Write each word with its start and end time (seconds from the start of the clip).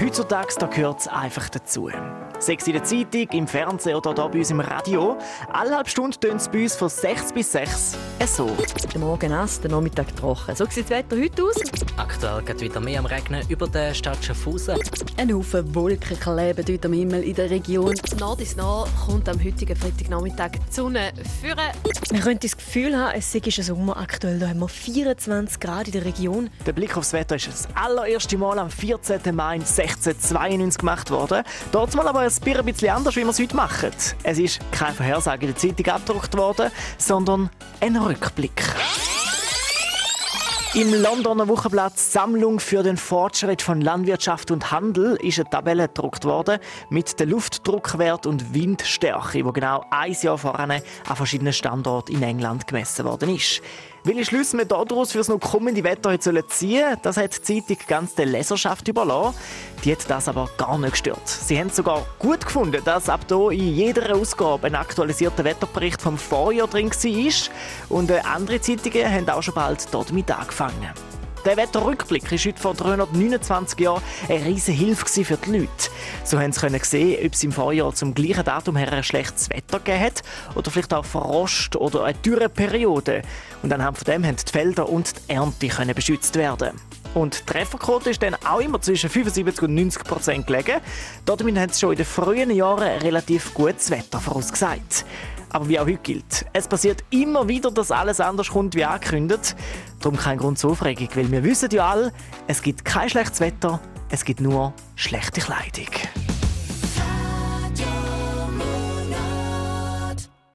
Heutzutage 0.00 0.54
da 0.60 0.66
gehört 0.66 1.00
es 1.00 1.08
einfach 1.08 1.48
dazu. 1.48 1.90
Sechs 2.38 2.68
in 2.68 2.74
der 2.74 2.84
Zeitung, 2.84 3.28
im 3.32 3.48
Fernsehen 3.48 3.96
oder 3.96 4.14
hier 4.14 4.28
bei 4.30 4.38
uns 4.38 4.50
im 4.52 4.60
Radio. 4.60 5.18
Alle 5.52 5.74
halbe 5.74 5.90
Stunde 5.90 6.16
tönt 6.20 6.40
es 6.40 6.48
bei 6.48 6.62
uns 6.62 6.76
von 6.76 6.88
6 6.88 7.32
bis 7.32 7.50
6 7.50 7.98
so. 8.26 8.50
Der 8.92 9.00
Morgen 9.00 9.30
nass, 9.30 9.60
der 9.60 9.70
Nachmittag 9.70 10.14
trocken. 10.16 10.54
So 10.54 10.64
sieht 10.66 10.84
das 10.84 10.90
Wetter 10.90 11.16
heute 11.16 11.44
aus. 11.44 11.56
Aktuell 11.96 12.42
geht 12.42 12.60
wieder 12.60 12.80
mehr 12.80 12.98
am 12.98 13.06
Regnen 13.06 13.42
über 13.48 13.68
der 13.68 13.94
Stadt 13.94 14.24
Schaffhausen. 14.24 14.76
Ein 15.16 15.32
Haufen 15.34 15.74
Wolken 15.74 16.18
kleben 16.18 16.64
heute 16.68 16.88
am 16.88 16.94
Himmel 16.94 17.22
in 17.22 17.34
der 17.34 17.50
Region. 17.50 17.94
Nord 18.18 18.40
ist 18.40 18.56
nah 18.56 18.86
kommt 19.06 19.28
am 19.28 19.42
heutigen 19.42 19.76
Freitagnachmittag 19.76 20.52
die 20.68 20.74
Sonne 20.74 21.12
führen. 21.40 21.58
Man 22.10 22.20
könnte 22.20 22.48
das 22.48 22.56
Gefühl 22.56 22.96
haben, 22.96 23.16
es 23.16 23.30
sei 23.30 23.40
schon 23.50 23.64
Sommer 23.64 23.96
aktuell. 23.96 24.38
Da 24.38 24.48
haben 24.48 24.60
wir 24.60 24.68
24 24.68 25.60
Grad 25.60 25.86
in 25.86 25.92
der 25.92 26.04
Region. 26.04 26.50
Der 26.66 26.72
Blick 26.72 26.96
aufs 26.96 27.12
Wetter 27.12 27.36
ist 27.36 27.48
das 27.48 27.68
allererste 27.74 28.36
Mal 28.36 28.58
am 28.58 28.70
14. 28.70 29.34
Mai 29.34 29.54
1692 29.54 30.78
gemacht 30.78 31.10
worden. 31.10 31.44
Dort 31.72 31.94
mal 31.94 32.08
aber 32.08 32.20
ein 32.20 32.30
bisschen 32.64 32.90
anders, 32.90 33.16
wie 33.16 33.22
wir 33.22 33.30
es 33.30 33.38
heute 33.38 33.56
machen. 33.56 33.90
Es 34.22 34.38
ist 34.38 34.60
keine 34.72 34.94
Vorhersage 34.94 35.46
in 35.46 35.52
der 35.52 35.56
Zeitung 35.56 35.94
abgedruckt 35.94 36.36
worden, 36.36 36.70
sondern 36.96 37.50
ein 37.80 37.96
Rückblick. 38.08 38.64
Im 40.80 40.94
Londoner 40.94 41.48
Wochenblatt 41.48 41.98
Sammlung 41.98 42.60
für 42.60 42.84
den 42.84 42.96
Fortschritt 42.96 43.62
von 43.62 43.80
Landwirtschaft 43.80 44.52
und 44.52 44.70
Handel 44.70 45.16
ist 45.16 45.40
eine 45.40 45.50
Tabelle 45.50 45.88
gedruckt 45.88 46.24
worden 46.24 46.60
mit 46.88 47.18
dem 47.18 47.30
Luftdruckwert 47.30 48.26
und 48.26 48.54
Windstärke, 48.54 49.44
wo 49.44 49.50
genau 49.50 49.84
ein 49.90 50.12
Jahr 50.22 50.38
voran 50.38 50.70
an 50.70 51.16
verschiedenen 51.16 51.52
Standorten 51.52 52.14
in 52.14 52.22
England 52.22 52.68
gemessen 52.68 53.04
worden 53.06 53.34
ist. 53.34 53.60
Welche 54.04 54.24
Schlüsse 54.24 54.56
wir 54.56 54.64
daraus 54.64 55.12
für 55.12 55.18
das 55.18 55.28
noch 55.28 55.40
kommende 55.40 55.82
Wetter 55.82 56.10
heute 56.10 56.46
ziehen 56.46 56.80
sollen, 56.80 56.96
das 57.02 57.16
hat 57.16 57.36
die 57.36 57.60
Zeitung 57.60 57.76
ganz 57.88 58.14
der 58.14 58.26
Leserschaft 58.26 58.86
überlassen. 58.86 59.36
Die 59.84 59.92
hat 59.92 60.08
das 60.08 60.28
aber 60.28 60.48
gar 60.56 60.78
nicht 60.78 60.92
gestört. 60.92 61.28
Sie 61.28 61.58
haben 61.58 61.66
es 61.66 61.76
sogar 61.76 62.06
gut 62.18 62.44
gefunden, 62.44 62.80
dass 62.84 63.08
ab 63.08 63.20
hier 63.28 63.50
in 63.50 63.74
jeder 63.74 64.14
Ausgabe 64.14 64.68
ein 64.68 64.76
aktualisierter 64.76 65.44
Wetterbericht 65.44 66.00
vom 66.00 66.16
Vorjahr 66.16 66.68
drin 66.68 66.90
war. 66.90 67.96
Und 67.96 68.10
äh, 68.10 68.20
andere 68.20 68.60
Zeitungen 68.60 69.12
haben 69.12 69.28
auch 69.28 69.42
schon 69.42 69.54
bald 69.54 69.86
damit 69.92 70.30
angefangen. 70.30 70.67
Der 71.44 71.56
Wetterrückblick 71.56 72.30
war 72.30 72.38
heute 72.38 72.60
vor 72.60 72.74
329 72.74 73.80
Jahren 73.80 74.02
eine 74.28 74.44
riesige 74.44 74.76
Hilfe 74.76 75.24
für 75.24 75.36
die 75.36 75.58
Leute. 75.58 75.68
So 76.24 76.38
haben 76.38 76.52
sie 76.52 76.78
sehen, 76.82 77.24
ob 77.24 77.32
es 77.32 77.44
im 77.44 77.52
Vorjahr 77.52 77.94
zum 77.94 78.12
gleichen 78.12 78.44
Datum 78.44 78.76
her 78.76 78.92
ein 78.92 79.02
schlechtes 79.02 79.48
Wetter 79.48 79.78
gegeben 79.78 80.04
hat 80.04 80.22
oder 80.56 80.70
vielleicht 80.70 80.92
auch 80.92 81.04
Frost 81.04 81.76
oder 81.76 82.04
eine 82.04 82.18
Dürreperiode. 82.18 83.22
Und 83.62 83.72
anhand 83.72 83.98
von 83.98 84.04
dem 84.04 84.26
haben 84.26 84.36
die 84.36 84.50
Felder 84.50 84.88
und 84.88 85.14
die 85.16 85.32
Ernte 85.32 85.68
können 85.68 85.94
beschützt 85.94 86.34
werden. 86.34 86.72
Und 87.14 87.40
die 87.40 87.52
Trefferquote 87.52 88.10
ist 88.10 88.22
dann 88.22 88.34
auch 88.34 88.60
immer 88.60 88.80
zwischen 88.80 89.08
75 89.08 89.62
und 89.62 89.74
90 89.74 90.04
Prozent 90.04 90.46
gelegen. 90.46 90.80
Damit 91.24 91.56
haben 91.56 91.72
sie 91.72 91.80
schon 91.80 91.92
in 91.92 91.96
den 91.96 92.06
frühen 92.06 92.50
Jahren 92.50 92.98
relativ 92.98 93.54
gutes 93.54 93.90
Wetter 93.90 94.20
vorausgesagt. 94.20 95.06
Aber 95.50 95.68
wie 95.68 95.78
auch 95.78 95.86
heute 95.86 95.98
gilt, 95.98 96.46
es 96.52 96.68
passiert 96.68 97.02
immer 97.10 97.48
wieder, 97.48 97.70
dass 97.70 97.90
alles 97.90 98.20
anders 98.20 98.50
kommt 98.50 98.74
wie 98.74 98.84
angekündigt. 98.84 99.56
Darum 100.00 100.18
kein 100.18 100.38
Grund 100.38 100.58
zur 100.58 100.72
Aufregung, 100.72 101.08
weil 101.14 101.30
wir 101.30 101.42
wissen 101.42 101.70
ja 101.70 101.88
alle, 101.88 102.12
es 102.46 102.62
gibt 102.62 102.84
kein 102.84 103.08
schlechtes 103.08 103.40
Wetter, 103.40 103.80
es 104.10 104.24
gibt 104.24 104.40
nur 104.40 104.72
schlechte 104.94 105.40
Kleidung. 105.40 105.88